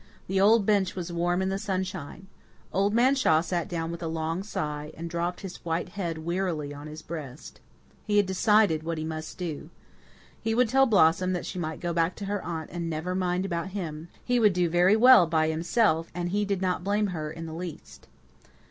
The 0.25 0.41
old 0.41 0.65
bench 0.65 0.95
was 0.95 1.11
warm 1.13 1.43
in 1.43 1.49
the 1.49 1.59
sunshine. 1.59 2.25
Old 2.73 2.91
Man 2.91 3.13
Shaw 3.13 3.39
sat 3.41 3.67
down 3.69 3.91
with 3.91 4.01
a 4.01 4.07
long 4.07 4.41
sigh, 4.41 4.91
and 4.97 5.07
dropped 5.07 5.41
his 5.41 5.57
white 5.57 5.89
head 5.89 6.17
wearily 6.17 6.73
on 6.73 6.87
his 6.87 7.03
breast. 7.03 7.59
He 8.03 8.17
had 8.17 8.25
decided 8.25 8.81
what 8.81 8.97
he 8.97 9.03
must 9.03 9.37
do. 9.37 9.69
He 10.41 10.55
would 10.55 10.69
tell 10.69 10.87
Blossom 10.87 11.33
that 11.33 11.45
she 11.45 11.59
might 11.59 11.79
go 11.81 11.93
back 11.93 12.15
to 12.15 12.25
her 12.25 12.43
aunt 12.43 12.71
and 12.71 12.89
never 12.89 13.13
mind 13.13 13.45
about 13.45 13.67
him 13.77 14.09
he 14.25 14.39
would 14.39 14.53
do 14.53 14.69
very 14.69 14.95
well 14.95 15.27
by 15.27 15.49
himself 15.49 16.09
and 16.15 16.29
he 16.29 16.45
did 16.45 16.63
not 16.63 16.83
blame 16.83 17.05
her 17.13 17.29
in 17.29 17.45
the 17.45 17.53
least. 17.53 18.07